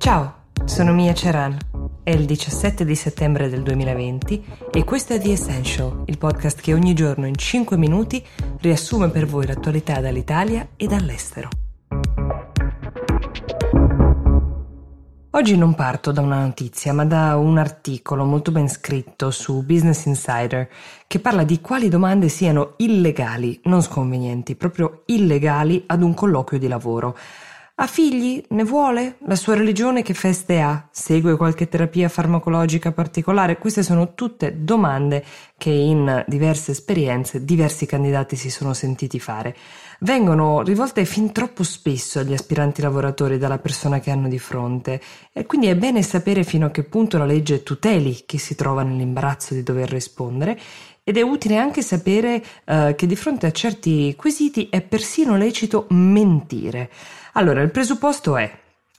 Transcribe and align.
Ciao, 0.00 0.44
sono 0.64 0.94
Mia 0.94 1.12
Ceran. 1.12 1.58
È 2.02 2.08
il 2.08 2.24
17 2.24 2.86
di 2.86 2.94
settembre 2.94 3.50
del 3.50 3.62
2020 3.62 4.44
e 4.72 4.82
questo 4.82 5.12
è 5.12 5.20
The 5.20 5.32
Essential, 5.32 6.04
il 6.06 6.16
podcast 6.16 6.62
che 6.62 6.72
ogni 6.72 6.94
giorno 6.94 7.26
in 7.26 7.36
5 7.36 7.76
minuti 7.76 8.24
riassume 8.60 9.10
per 9.10 9.26
voi 9.26 9.46
l'attualità 9.46 10.00
dall'Italia 10.00 10.68
e 10.76 10.86
dall'estero. 10.86 11.50
Oggi 15.32 15.56
non 15.58 15.74
parto 15.74 16.12
da 16.12 16.22
una 16.22 16.40
notizia, 16.40 16.94
ma 16.94 17.04
da 17.04 17.36
un 17.36 17.58
articolo 17.58 18.24
molto 18.24 18.50
ben 18.52 18.70
scritto 18.70 19.30
su 19.30 19.62
Business 19.64 20.06
Insider 20.06 20.66
che 21.06 21.20
parla 21.20 21.44
di 21.44 21.60
quali 21.60 21.90
domande 21.90 22.30
siano 22.30 22.72
illegali, 22.78 23.60
non 23.64 23.82
sconvenienti, 23.82 24.56
proprio 24.56 25.02
illegali 25.06 25.84
ad 25.86 26.02
un 26.02 26.14
colloquio 26.14 26.58
di 26.58 26.68
lavoro. 26.68 27.14
Ha 27.82 27.86
figli? 27.86 28.44
Ne 28.50 28.62
vuole? 28.62 29.16
La 29.24 29.36
sua 29.36 29.54
religione 29.54 30.02
che 30.02 30.12
feste 30.12 30.60
ha? 30.60 30.86
Segue 30.90 31.38
qualche 31.38 31.66
terapia 31.66 32.10
farmacologica 32.10 32.92
particolare? 32.92 33.56
Queste 33.56 33.82
sono 33.82 34.12
tutte 34.12 34.62
domande 34.62 35.24
che 35.56 35.70
in 35.70 36.22
diverse 36.26 36.72
esperienze 36.72 37.42
diversi 37.42 37.86
candidati 37.86 38.36
si 38.36 38.50
sono 38.50 38.74
sentiti 38.74 39.18
fare. 39.18 39.56
Vengono 40.00 40.60
rivolte 40.60 41.06
fin 41.06 41.32
troppo 41.32 41.62
spesso 41.62 42.18
agli 42.18 42.34
aspiranti 42.34 42.82
lavoratori 42.82 43.38
dalla 43.38 43.58
persona 43.58 43.98
che 43.98 44.10
hanno 44.10 44.28
di 44.28 44.38
fronte 44.38 45.00
e 45.32 45.46
quindi 45.46 45.68
è 45.68 45.76
bene 45.76 46.02
sapere 46.02 46.44
fino 46.44 46.66
a 46.66 46.70
che 46.70 46.84
punto 46.84 47.16
la 47.16 47.24
legge 47.24 47.62
tuteli 47.62 48.24
chi 48.26 48.36
si 48.36 48.54
trova 48.56 48.82
nell'imbarazzo 48.82 49.54
di 49.54 49.62
dover 49.62 49.88
rispondere 49.90 50.58
ed 51.02 51.16
è 51.16 51.22
utile 51.22 51.56
anche 51.56 51.82
sapere 51.82 52.42
uh, 52.66 52.94
che 52.94 53.06
di 53.06 53.16
fronte 53.16 53.46
a 53.46 53.52
certi 53.52 54.14
quesiti 54.16 54.68
è 54.70 54.80
persino 54.80 55.36
lecito 55.36 55.86
mentire. 55.90 56.90
Allora, 57.34 57.62
il 57.62 57.70
presupposto 57.70 58.36
è 58.36 58.50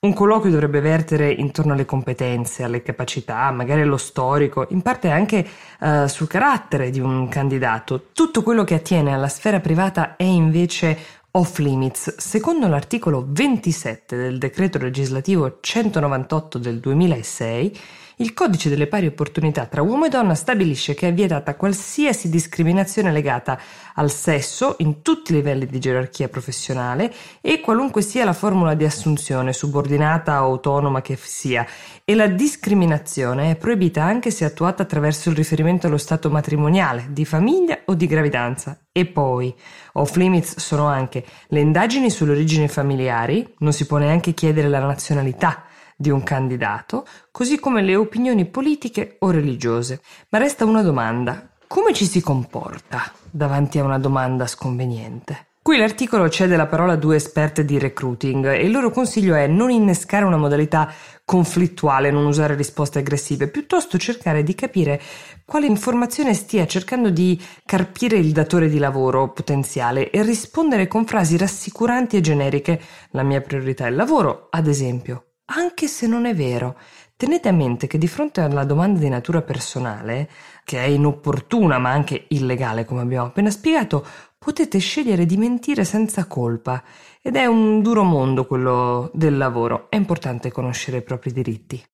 un 0.00 0.14
colloquio 0.14 0.52
dovrebbe 0.52 0.80
vertere 0.80 1.32
intorno 1.32 1.72
alle 1.72 1.84
competenze, 1.84 2.62
alle 2.62 2.82
capacità, 2.82 3.50
magari 3.50 3.80
allo 3.80 3.96
storico, 3.96 4.66
in 4.70 4.80
parte 4.80 5.10
anche 5.10 5.44
uh, 5.80 6.06
sul 6.06 6.28
carattere 6.28 6.90
di 6.90 7.00
un 7.00 7.26
candidato. 7.26 8.10
Tutto 8.12 8.44
quello 8.44 8.62
che 8.62 8.74
attiene 8.74 9.12
alla 9.12 9.26
sfera 9.26 9.58
privata 9.58 10.14
è 10.14 10.22
invece 10.22 10.96
off 11.32 11.58
limits. 11.58 12.16
Secondo 12.16 12.68
l'articolo 12.68 13.26
27 13.28 14.16
del 14.16 14.38
decreto 14.38 14.78
legislativo 14.78 15.58
198 15.60 16.58
del 16.58 16.78
2006, 16.78 17.78
il 18.20 18.34
codice 18.34 18.68
delle 18.68 18.86
pari 18.86 19.06
opportunità 19.06 19.66
tra 19.66 19.82
uomo 19.82 20.06
e 20.06 20.08
donna 20.08 20.34
stabilisce 20.34 20.94
che 20.94 21.08
è 21.08 21.12
vietata 21.12 21.54
qualsiasi 21.54 22.28
discriminazione 22.28 23.12
legata 23.12 23.60
al 23.94 24.10
sesso 24.10 24.74
in 24.78 25.02
tutti 25.02 25.32
i 25.32 25.36
livelli 25.36 25.66
di 25.66 25.78
gerarchia 25.78 26.28
professionale 26.28 27.12
e 27.40 27.60
qualunque 27.60 28.02
sia 28.02 28.24
la 28.24 28.32
formula 28.32 28.74
di 28.74 28.84
assunzione, 28.84 29.52
subordinata 29.52 30.44
o 30.44 30.52
autonoma 30.52 31.00
che 31.00 31.16
sia. 31.20 31.66
E 32.04 32.14
la 32.14 32.26
discriminazione 32.26 33.52
è 33.52 33.56
proibita 33.56 34.02
anche 34.02 34.30
se 34.30 34.44
attuata 34.44 34.82
attraverso 34.82 35.30
il 35.30 35.36
riferimento 35.36 35.86
allo 35.86 35.98
stato 35.98 36.30
matrimoniale, 36.30 37.08
di 37.10 37.24
famiglia 37.24 37.78
o 37.84 37.94
di 37.94 38.06
gravidanza. 38.06 38.78
E 38.90 39.06
poi, 39.06 39.54
off 39.92 40.16
limits 40.16 40.58
sono 40.58 40.86
anche 40.86 41.24
le 41.48 41.60
indagini 41.60 42.10
sulle 42.10 42.32
origini 42.32 42.66
familiari, 42.66 43.54
non 43.58 43.72
si 43.72 43.86
può 43.86 43.98
neanche 43.98 44.34
chiedere 44.34 44.68
la 44.68 44.80
nazionalità 44.80 45.67
di 46.00 46.10
un 46.10 46.22
candidato, 46.22 47.04
così 47.32 47.58
come 47.58 47.82
le 47.82 47.96
opinioni 47.96 48.44
politiche 48.44 49.16
o 49.18 49.32
religiose. 49.32 50.00
Ma 50.28 50.38
resta 50.38 50.64
una 50.64 50.82
domanda. 50.82 51.50
Come 51.66 51.92
ci 51.92 52.06
si 52.06 52.20
comporta 52.20 53.12
davanti 53.28 53.80
a 53.80 53.84
una 53.84 53.98
domanda 53.98 54.46
sconveniente? 54.46 55.46
Qui 55.60 55.76
l'articolo 55.76 56.30
cede 56.30 56.56
la 56.56 56.66
parola 56.66 56.92
a 56.92 56.96
due 56.96 57.16
esperte 57.16 57.64
di 57.64 57.78
recruiting 57.78 58.46
e 58.46 58.64
il 58.64 58.70
loro 58.70 58.90
consiglio 58.90 59.34
è 59.34 59.46
non 59.48 59.70
innescare 59.70 60.24
una 60.24 60.38
modalità 60.38 60.90
conflittuale, 61.26 62.10
non 62.10 62.24
usare 62.24 62.54
risposte 62.54 63.00
aggressive, 63.00 63.48
piuttosto 63.48 63.98
cercare 63.98 64.42
di 64.42 64.54
capire 64.54 64.98
quale 65.44 65.66
informazione 65.66 66.32
stia 66.32 66.66
cercando 66.66 67.10
di 67.10 67.38
carpire 67.66 68.16
il 68.16 68.32
datore 68.32 68.70
di 68.70 68.78
lavoro 68.78 69.30
potenziale 69.32 70.10
e 70.10 70.22
rispondere 70.22 70.86
con 70.86 71.04
frasi 71.04 71.36
rassicuranti 71.36 72.16
e 72.16 72.22
generiche. 72.22 72.80
La 73.10 73.22
mia 73.22 73.42
priorità 73.42 73.84
è 73.84 73.90
il 73.90 73.96
lavoro, 73.96 74.46
ad 74.50 74.68
esempio 74.68 75.24
anche 75.50 75.86
se 75.86 76.06
non 76.06 76.26
è 76.26 76.34
vero. 76.34 76.76
Tenete 77.16 77.48
a 77.48 77.52
mente 77.52 77.86
che 77.86 77.98
di 77.98 78.06
fronte 78.06 78.40
alla 78.40 78.64
domanda 78.64 79.00
di 79.00 79.08
natura 79.08 79.42
personale, 79.42 80.28
che 80.64 80.78
è 80.78 80.86
inopportuna 80.86 81.78
ma 81.78 81.90
anche 81.90 82.26
illegale, 82.28 82.84
come 82.84 83.00
abbiamo 83.00 83.26
appena 83.26 83.50
spiegato, 83.50 84.06
potete 84.38 84.78
scegliere 84.78 85.26
di 85.26 85.36
mentire 85.36 85.84
senza 85.84 86.26
colpa. 86.26 86.82
Ed 87.20 87.36
è 87.36 87.46
un 87.46 87.82
duro 87.82 88.04
mondo 88.04 88.46
quello 88.46 89.10
del 89.12 89.36
lavoro. 89.36 89.86
È 89.90 89.96
importante 89.96 90.52
conoscere 90.52 90.98
i 90.98 91.02
propri 91.02 91.32
diritti. 91.32 91.84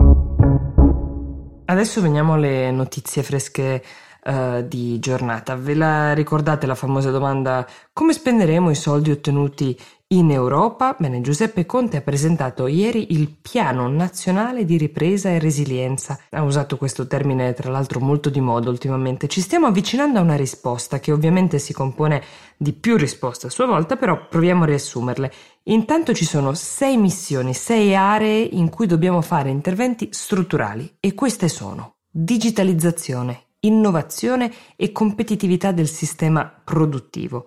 Adesso 1.67 2.03
veniamo 2.03 2.35
alle 2.35 2.71
notizie 2.71 3.23
fresche 3.23 3.83
uh, 4.25 4.63
di 4.63 4.99
giornata. 4.99 5.57
Ve 5.57 5.75
la 5.75 6.13
ricordate 6.13 6.67
la 6.67 6.75
famosa 6.75 7.11
domanda 7.11 7.67
come 7.93 8.13
spenderemo 8.13 8.69
i 8.69 8.75
soldi 8.75 9.11
ottenuti 9.11 9.79
in 10.17 10.31
Europa, 10.31 10.95
bene, 10.99 11.21
Giuseppe 11.21 11.67
Conte 11.67 11.97
ha 11.97 12.01
presentato 12.01 12.67
ieri 12.67 13.13
il 13.15 13.29
Piano 13.31 13.89
Nazionale 13.89 14.65
di 14.65 14.77
Ripresa 14.77 15.29
e 15.31 15.41
Resilienza. 15.41 16.19
Ha 16.31 16.43
usato 16.43 16.77
questo 16.77 17.07
termine 17.07 17.53
tra 17.53 17.71
l'altro 17.71 17.99
molto 18.01 18.31
di 18.31 18.41
moda 18.41 18.71
ultimamente. 18.71 19.27
Ci 19.27 19.41
stiamo 19.41 19.67
avvicinando 19.67 20.19
a 20.19 20.23
una 20.23 20.37
risposta 20.37 21.01
che 21.01 21.11
ovviamente 21.11 21.59
si 21.59 21.73
compone 21.73 22.23
di 22.57 22.73
più 22.73 22.97
risposte 22.97 23.49
a 23.49 23.51
sua 23.51 23.67
volta, 23.67 23.97
però 23.97 24.29
proviamo 24.29 24.63
a 24.63 24.67
riassumerle. 24.67 25.33
Intanto 25.65 26.15
ci 26.15 26.25
sono 26.25 26.55
sei 26.55 26.97
missioni, 26.97 27.53
sei 27.53 27.97
aree 27.97 28.41
in 28.43 28.71
cui 28.71 28.87
dobbiamo 28.87 29.21
fare 29.21 29.51
interventi 29.51 30.09
strutturali 30.13 30.97
e 31.01 31.15
queste 31.15 31.49
sono 31.49 31.97
digitalizzazione, 32.09 33.47
innovazione 33.61 34.53
e 34.77 34.93
competitività 34.93 35.73
del 35.73 35.89
sistema 35.89 36.45
produttivo. 36.63 37.47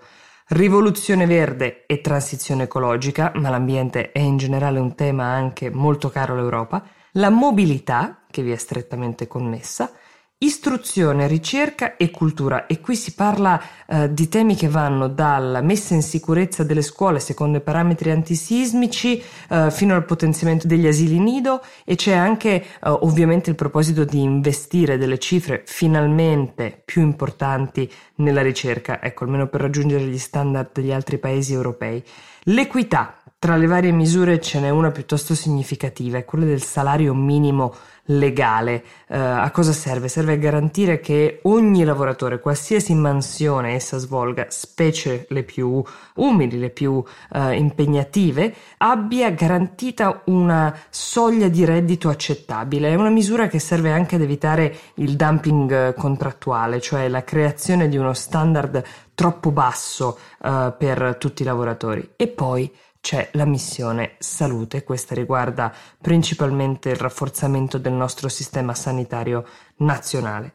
Rivoluzione 0.50 1.26
verde 1.26 1.86
e 1.88 2.00
transizione 2.00 2.64
ecologica, 2.64 3.34
ma 3.36 3.50
l'ambiente 3.50 4.14
è 4.14 4.20
in 4.20 4.38
generale 4.38 4.80
un 4.80 4.96
tema 4.96 5.26
anche 5.26 5.70
molto 5.70 6.10
caro 6.10 6.36
all'Europa, 6.36 6.86
la 7.14 7.30
mobilità, 7.30 8.22
che 8.32 8.44
vi 8.44 8.52
è 8.52 8.56
strettamente 8.56 9.28
connessa, 9.28 9.92
Istruzione, 10.40 11.26
ricerca 11.26 11.98
e 11.98 12.12
cultura 12.12 12.68
e 12.68 12.80
qui 12.80 12.96
si 12.96 13.16
parla 13.16 13.60
eh, 13.88 14.14
di 14.14 14.28
temi 14.28 14.54
che 14.54 14.68
vanno 14.68 15.08
dalla 15.08 15.62
messa 15.62 15.96
in 15.96 16.04
sicurezza 16.04 16.64
delle 16.64 16.84
scuole 16.84 17.20
secondo 17.20 17.58
i 17.58 17.62
parametri 17.62 18.12
antisismici 18.12 19.20
eh, 19.50 19.72
fino 19.72 19.96
al 19.96 20.06
potenziamento 20.06 20.68
degli 20.68 20.86
asili 20.86 21.18
nido 21.18 21.64
e 21.84 21.96
c'è 21.96 22.14
anche 22.14 22.50
eh, 22.52 22.66
ovviamente 22.82 23.50
il 23.50 23.56
proposito 23.56 24.04
di 24.04 24.22
investire 24.22 25.00
delle 25.00 25.18
cifre 25.18 25.64
finalmente 25.66 26.84
più 26.86 27.02
importanti 27.02 27.92
nella 28.18 28.44
ricerca, 28.44 29.02
ecco 29.02 29.24
almeno 29.24 29.48
per 29.48 29.62
raggiungere 29.62 30.04
gli 30.04 30.20
standard 30.20 30.70
degli 30.72 30.92
altri 30.92 31.18
paesi 31.18 31.54
europei. 31.54 32.04
L'equità, 32.44 33.18
tra 33.40 33.56
le 33.56 33.68
varie 33.68 33.92
misure 33.92 34.42
ce 34.42 34.60
n'è 34.60 34.70
una 34.70 34.90
piuttosto 34.90 35.36
significativa, 35.36 36.18
è 36.18 36.26
quella 36.26 36.46
del 36.46 36.64
salario 36.64 37.14
minimo 37.14 37.76
legale. 38.08 38.84
Uh, 39.08 39.16
a 39.16 39.52
cosa 39.52 39.74
serve? 39.74 40.08
Serve 40.08 40.34
a 40.34 40.38
garantire 40.38 41.00
che 41.00 41.40
ogni 41.44 41.84
lavoratore, 41.84 42.40
qualsiasi 42.40 42.96
mansione 42.96 43.74
essa 43.74 43.98
svolga, 43.98 44.48
specie 44.50 45.28
le 45.30 45.44
più 45.44 45.84
umili, 46.16 46.58
le 46.58 46.70
più 46.70 46.94
uh, 46.94 47.52
impegnative, 47.52 48.54
abbia 48.78 49.30
garantita 49.30 50.22
una 50.26 50.76
soglia 50.90 51.48
di 51.48 51.64
reddito 51.64 52.10
accettabile. 52.10 52.90
È 52.90 52.96
una 52.96 53.10
misura 53.10 53.48
che 53.48 53.60
serve 53.60 53.92
anche 53.92 54.16
ad 54.16 54.22
evitare 54.22 54.76
il 54.96 55.16
dumping 55.16 55.94
contrattuale, 55.94 56.82
cioè 56.82 57.08
la 57.08 57.24
creazione 57.24 57.88
di 57.88 57.98
uno 57.98 58.14
standard 58.14 58.84
troppo 59.14 59.52
basso 59.52 60.18
uh, 60.40 60.74
per 60.78 61.18
tutti 61.20 61.44
i 61.44 61.46
lavoratori. 61.46 62.14
E 62.16 62.28
poi 62.28 62.72
c'è 63.08 63.30
la 63.36 63.46
missione 63.46 64.16
salute, 64.18 64.84
questa 64.84 65.16
riguarda 65.16 65.74
principalmente 66.02 66.90
il 66.90 66.98
rafforzamento 66.98 67.78
del 67.78 67.94
nostro 67.94 68.28
sistema 68.28 68.74
sanitario 68.74 69.46
nazionale. 69.78 70.52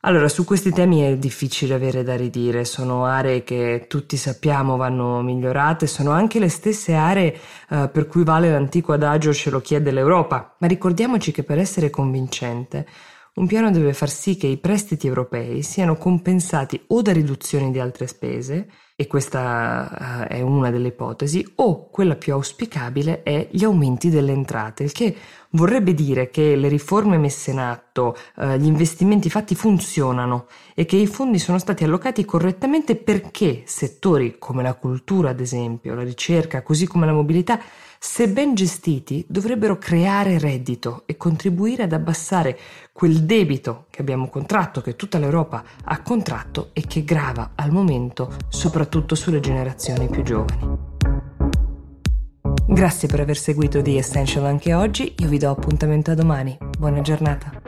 Allora, 0.00 0.28
su 0.28 0.44
questi 0.44 0.72
temi 0.72 1.02
è 1.02 1.16
difficile 1.16 1.72
avere 1.74 2.02
da 2.02 2.16
ridire, 2.16 2.64
sono 2.64 3.04
aree 3.04 3.44
che 3.44 3.86
tutti 3.88 4.16
sappiamo 4.16 4.76
vanno 4.76 5.22
migliorate, 5.22 5.86
sono 5.86 6.10
anche 6.10 6.40
le 6.40 6.48
stesse 6.48 6.94
aree 6.94 7.38
eh, 7.70 7.88
per 7.88 8.08
cui 8.08 8.24
vale 8.24 8.50
l'antico 8.50 8.92
adagio 8.92 9.32
ce 9.32 9.50
lo 9.50 9.60
chiede 9.60 9.92
l'Europa, 9.92 10.56
ma 10.58 10.66
ricordiamoci 10.66 11.30
che 11.30 11.44
per 11.44 11.60
essere 11.60 11.90
convincente 11.90 12.88
un 13.34 13.46
piano 13.46 13.70
deve 13.70 13.92
far 13.94 14.10
sì 14.10 14.36
che 14.36 14.46
i 14.46 14.58
prestiti 14.58 15.06
europei 15.06 15.62
siano 15.62 15.96
compensati 15.96 16.80
o 16.88 17.02
da 17.02 17.12
riduzioni 17.12 17.70
di 17.72 17.80
altre 17.80 18.06
spese, 18.06 18.68
e 18.96 19.08
questa 19.08 20.24
uh, 20.28 20.32
è 20.32 20.40
una 20.40 20.70
delle 20.70 20.88
ipotesi, 20.88 21.44
o 21.56 21.88
quella 21.90 22.14
più 22.14 22.32
auspicabile 22.32 23.24
è 23.24 23.48
gli 23.50 23.64
aumenti 23.64 24.08
delle 24.08 24.30
entrate, 24.30 24.84
il 24.84 24.92
che 24.92 25.16
vorrebbe 25.50 25.94
dire 25.94 26.30
che 26.30 26.54
le 26.54 26.68
riforme 26.68 27.18
messe 27.18 27.50
in 27.50 27.58
atto, 27.58 28.16
uh, 28.36 28.52
gli 28.52 28.66
investimenti 28.66 29.28
fatti 29.30 29.56
funzionano 29.56 30.46
e 30.74 30.84
che 30.84 30.96
i 30.96 31.08
fondi 31.08 31.40
sono 31.40 31.58
stati 31.58 31.82
allocati 31.82 32.24
correttamente 32.24 32.94
perché 32.94 33.62
settori 33.64 34.36
come 34.38 34.62
la 34.62 34.74
cultura, 34.74 35.30
ad 35.30 35.40
esempio, 35.40 35.94
la 35.94 36.04
ricerca, 36.04 36.62
così 36.62 36.86
come 36.86 37.06
la 37.06 37.12
mobilità, 37.12 37.58
se 38.06 38.28
ben 38.28 38.54
gestiti, 38.54 39.24
dovrebbero 39.26 39.78
creare 39.78 40.38
reddito 40.38 41.04
e 41.06 41.16
contribuire 41.16 41.84
ad 41.84 41.92
abbassare 41.94 42.56
quel 42.92 43.22
debito 43.22 43.86
che 43.88 44.02
abbiamo 44.02 44.28
contratto, 44.28 44.82
che 44.82 44.94
tutta 44.94 45.18
l'Europa 45.18 45.64
ha 45.82 46.02
contratto 46.02 46.68
e 46.74 46.82
che 46.82 47.02
grava 47.02 47.52
al 47.54 47.72
momento 47.72 48.30
soprattutto 48.50 49.14
sulle 49.14 49.40
generazioni 49.40 50.06
più 50.08 50.22
giovani. 50.22 50.76
Grazie 52.68 53.08
per 53.08 53.20
aver 53.20 53.38
seguito 53.38 53.80
The 53.80 53.96
Essential 53.96 54.44
anche 54.44 54.74
oggi, 54.74 55.14
io 55.18 55.28
vi 55.28 55.38
do 55.38 55.50
appuntamento 55.50 56.10
a 56.10 56.14
domani. 56.14 56.56
Buona 56.78 57.00
giornata. 57.00 57.63